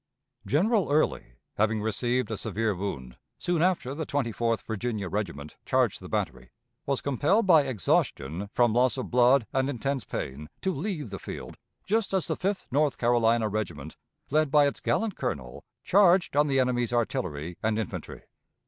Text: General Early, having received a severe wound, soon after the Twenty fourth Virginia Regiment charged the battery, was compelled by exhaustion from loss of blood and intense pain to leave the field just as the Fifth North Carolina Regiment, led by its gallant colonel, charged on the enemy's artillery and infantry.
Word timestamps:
General 0.47 0.89
Early, 0.91 1.33
having 1.57 1.79
received 1.79 2.31
a 2.31 2.35
severe 2.35 2.73
wound, 2.73 3.17
soon 3.37 3.61
after 3.61 3.93
the 3.93 4.03
Twenty 4.07 4.31
fourth 4.31 4.63
Virginia 4.63 5.07
Regiment 5.07 5.57
charged 5.63 6.01
the 6.01 6.09
battery, 6.09 6.49
was 6.87 7.01
compelled 7.01 7.45
by 7.45 7.61
exhaustion 7.67 8.49
from 8.51 8.73
loss 8.73 8.97
of 8.97 9.11
blood 9.11 9.45
and 9.53 9.69
intense 9.69 10.03
pain 10.03 10.49
to 10.61 10.73
leave 10.73 11.11
the 11.11 11.19
field 11.19 11.55
just 11.85 12.15
as 12.15 12.25
the 12.25 12.35
Fifth 12.35 12.65
North 12.71 12.97
Carolina 12.97 13.47
Regiment, 13.47 13.95
led 14.31 14.49
by 14.49 14.65
its 14.65 14.79
gallant 14.79 15.15
colonel, 15.15 15.63
charged 15.83 16.35
on 16.35 16.47
the 16.47 16.59
enemy's 16.59 16.91
artillery 16.91 17.55
and 17.61 17.77
infantry. 17.77 18.23